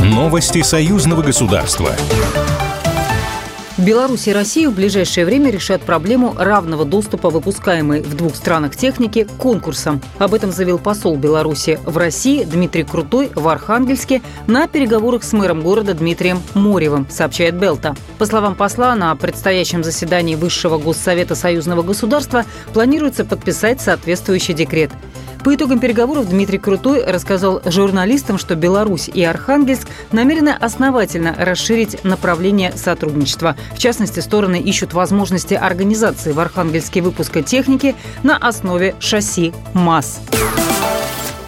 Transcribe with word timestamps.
Новости 0.00 0.62
союзного 0.62 1.22
государства. 1.22 1.92
Беларусь 3.78 4.26
и 4.26 4.32
Россия 4.32 4.70
в 4.70 4.74
ближайшее 4.74 5.26
время 5.26 5.50
решат 5.50 5.82
проблему 5.82 6.34
равного 6.38 6.86
доступа 6.86 7.28
выпускаемой 7.28 8.00
в 8.00 8.16
двух 8.16 8.34
странах 8.34 8.74
техники 8.74 9.24
к 9.24 9.30
конкурсам. 9.32 10.00
Об 10.18 10.32
этом 10.32 10.50
заявил 10.50 10.78
посол 10.78 11.16
Беларуси 11.16 11.78
в 11.84 11.98
России 11.98 12.44
Дмитрий 12.44 12.84
Крутой 12.84 13.30
в 13.34 13.46
Архангельске 13.46 14.22
на 14.46 14.66
переговорах 14.66 15.24
с 15.24 15.34
мэром 15.34 15.60
города 15.60 15.92
Дмитрием 15.92 16.40
Моревым, 16.54 17.06
сообщает 17.10 17.56
Белта. 17.56 17.94
По 18.16 18.24
словам 18.24 18.54
посла, 18.54 18.94
на 18.94 19.14
предстоящем 19.14 19.84
заседании 19.84 20.36
Высшего 20.36 20.78
Госсовета 20.78 21.34
Союзного 21.34 21.82
государства 21.82 22.46
планируется 22.72 23.26
подписать 23.26 23.82
соответствующий 23.82 24.54
декрет. 24.54 24.90
По 25.46 25.54
итогам 25.54 25.78
переговоров 25.78 26.28
Дмитрий 26.28 26.58
Крутой 26.58 27.04
рассказал 27.04 27.62
журналистам, 27.64 28.36
что 28.36 28.56
Беларусь 28.56 29.06
и 29.06 29.22
Архангельск 29.22 29.86
намерены 30.10 30.48
основательно 30.48 31.36
расширить 31.38 32.02
направление 32.02 32.72
сотрудничества. 32.76 33.54
В 33.72 33.78
частности, 33.78 34.18
стороны 34.18 34.60
ищут 34.60 34.92
возможности 34.92 35.54
организации 35.54 36.32
в 36.32 36.40
Архангельске 36.40 37.00
выпуска 37.00 37.42
техники 37.42 37.94
на 38.24 38.36
основе 38.36 38.96
шасси 38.98 39.52
МАЗ. 39.72 40.18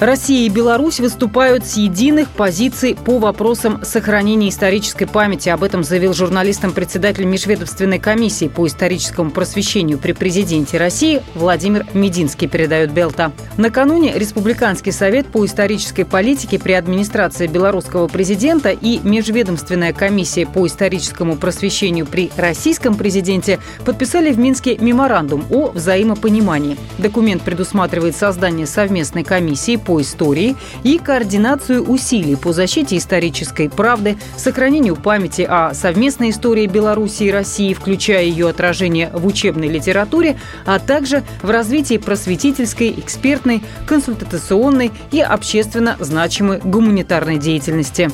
Россия 0.00 0.46
и 0.46 0.48
Беларусь 0.48 0.98
выступают 0.98 1.64
с 1.64 1.76
единых 1.76 2.28
позиций 2.28 2.96
по 2.96 3.18
вопросам 3.18 3.84
сохранения 3.84 4.48
исторической 4.48 5.06
памяти. 5.06 5.50
Об 5.50 5.62
этом 5.62 5.84
заявил 5.84 6.12
журналистам 6.12 6.72
председатель 6.72 7.24
Межведомственной 7.24 8.00
комиссии 8.00 8.48
по 8.48 8.66
историческому 8.66 9.30
просвещению 9.30 9.98
при 9.98 10.12
президенте 10.12 10.78
России 10.78 11.22
Владимир 11.34 11.86
Мединский, 11.94 12.48
передает 12.48 12.90
Белта. 12.90 13.30
Накануне 13.56 14.18
Республиканский 14.18 14.90
совет 14.90 15.26
по 15.28 15.46
исторической 15.46 16.02
политике 16.02 16.58
при 16.58 16.72
администрации 16.72 17.46
белорусского 17.46 18.08
президента 18.08 18.70
и 18.70 18.98
Межведомственная 19.04 19.92
комиссия 19.92 20.44
по 20.44 20.66
историческому 20.66 21.36
просвещению 21.36 22.06
при 22.06 22.32
российском 22.36 22.96
президенте 22.96 23.60
подписали 23.84 24.32
в 24.32 24.38
Минске 24.38 24.76
меморандум 24.76 25.44
о 25.50 25.70
взаимопонимании. 25.70 26.76
Документ 26.98 27.42
предусматривает 27.42 28.16
создание 28.16 28.66
совместной 28.66 29.22
комиссии 29.22 29.76
по 29.84 30.00
истории 30.00 30.56
и 30.82 30.98
координацию 30.98 31.82
усилий 31.84 32.36
по 32.36 32.52
защите 32.52 32.96
исторической 32.96 33.68
правды, 33.68 34.16
сохранению 34.36 34.96
памяти 34.96 35.42
о 35.42 35.74
совместной 35.74 36.30
истории 36.30 36.66
Беларуси 36.66 37.24
и 37.24 37.30
России, 37.30 37.74
включая 37.74 38.24
ее 38.24 38.48
отражение 38.48 39.10
в 39.12 39.26
учебной 39.26 39.68
литературе, 39.68 40.38
а 40.64 40.78
также 40.78 41.22
в 41.42 41.50
развитии 41.50 41.98
просветительской, 41.98 42.94
экспертной, 42.96 43.62
консультационной 43.86 44.92
и 45.10 45.20
общественно 45.20 45.96
значимой 46.00 46.60
гуманитарной 46.60 47.38
деятельности. 47.38 48.10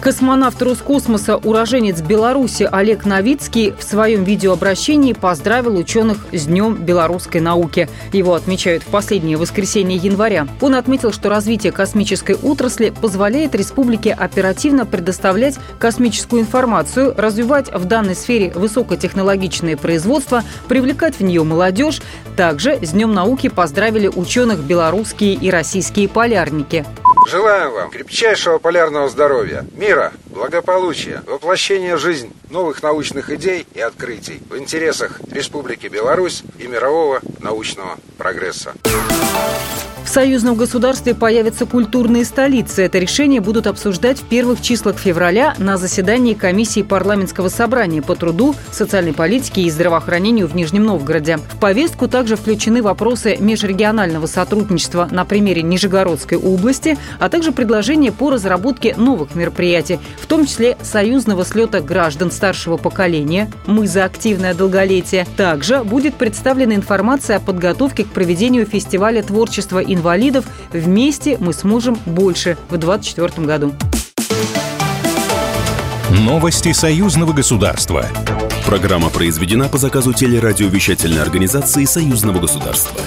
Космонавт 0.00 0.62
Роскосмоса, 0.62 1.36
уроженец 1.36 2.00
Беларуси 2.00 2.66
Олег 2.72 3.04
Новицкий 3.04 3.74
в 3.78 3.82
своем 3.82 4.24
видеообращении 4.24 5.12
поздравил 5.12 5.76
ученых 5.76 6.24
с 6.32 6.46
Днем 6.46 6.74
белорусской 6.74 7.42
науки. 7.42 7.86
Его 8.10 8.34
отмечают 8.34 8.82
в 8.82 8.86
последнее 8.86 9.36
воскресенье 9.36 9.98
января. 9.98 10.48
Он 10.62 10.74
отметил, 10.74 11.12
что 11.12 11.28
развитие 11.28 11.70
космической 11.70 12.34
отрасли 12.34 12.94
позволяет 12.98 13.54
республике 13.54 14.14
оперативно 14.14 14.86
предоставлять 14.86 15.58
космическую 15.78 16.40
информацию, 16.40 17.12
развивать 17.14 17.70
в 17.70 17.84
данной 17.84 18.14
сфере 18.14 18.52
высокотехнологичное 18.54 19.76
производство, 19.76 20.42
привлекать 20.66 21.16
в 21.16 21.22
нее 21.22 21.44
молодежь. 21.44 22.00
Также 22.36 22.78
с 22.80 22.92
Днем 22.92 23.12
науки 23.12 23.50
поздравили 23.50 24.08
ученых 24.08 24.60
белорусские 24.60 25.34
и 25.34 25.50
российские 25.50 26.08
полярники. 26.08 26.86
Желаем 27.26 27.72
вам 27.72 27.90
крепчайшего 27.90 28.58
полярного 28.58 29.08
здоровья, 29.08 29.64
мира, 29.72 30.12
благополучия, 30.26 31.22
воплощения 31.26 31.96
в 31.96 32.00
жизнь 32.00 32.32
новых 32.50 32.82
научных 32.82 33.30
идей 33.30 33.66
и 33.74 33.80
открытий 33.80 34.40
в 34.48 34.56
интересах 34.56 35.20
Республики 35.30 35.86
Беларусь 35.86 36.42
и 36.58 36.66
мирового 36.66 37.20
научного 37.40 37.98
прогресса. 38.18 38.74
Союзном 40.10 40.56
государстве 40.56 41.14
появятся 41.14 41.66
культурные 41.66 42.24
столицы. 42.24 42.82
Это 42.82 42.98
решение 42.98 43.40
будут 43.40 43.68
обсуждать 43.68 44.18
в 44.18 44.24
первых 44.24 44.60
числах 44.60 44.98
февраля 44.98 45.54
на 45.58 45.76
заседании 45.76 46.34
комиссии 46.34 46.82
парламентского 46.82 47.48
собрания 47.48 48.02
по 48.02 48.16
труду, 48.16 48.56
социальной 48.72 49.12
политике 49.12 49.62
и 49.62 49.70
здравоохранению 49.70 50.48
в 50.48 50.56
Нижнем 50.56 50.82
Новгороде. 50.82 51.36
В 51.36 51.60
повестку 51.60 52.08
также 52.08 52.34
включены 52.34 52.82
вопросы 52.82 53.36
межрегионального 53.38 54.26
сотрудничества 54.26 55.06
на 55.12 55.24
примере 55.24 55.62
Нижегородской 55.62 56.38
области, 56.38 56.98
а 57.20 57.28
также 57.28 57.52
предложения 57.52 58.10
по 58.10 58.30
разработке 58.30 58.96
новых 58.96 59.36
мероприятий, 59.36 60.00
в 60.20 60.26
том 60.26 60.44
числе 60.44 60.76
союзного 60.82 61.44
слета 61.44 61.80
граждан 61.80 62.32
старшего 62.32 62.78
поколения 62.78 63.48
«Мы 63.64 63.86
за 63.86 64.06
активное 64.06 64.54
долголетие». 64.54 65.24
Также 65.36 65.84
будет 65.84 66.16
представлена 66.16 66.74
информация 66.74 67.36
о 67.36 67.40
подготовке 67.40 68.02
к 68.02 68.08
проведению 68.08 68.66
фестиваля 68.66 69.22
творчества 69.22 69.78
и 69.78 69.99
инвалидов. 70.00 70.46
Вместе 70.72 71.36
мы 71.38 71.52
сможем 71.52 71.96
больше 72.06 72.56
в 72.68 72.76
2024 72.78 73.46
году. 73.46 73.74
Новости 76.10 76.72
союзного 76.72 77.32
государства. 77.32 78.06
Программа 78.66 79.10
произведена 79.10 79.68
по 79.68 79.78
заказу 79.78 80.12
телерадиовещательной 80.12 81.22
организации 81.22 81.84
союзного 81.84 82.40
государства. 82.40 83.00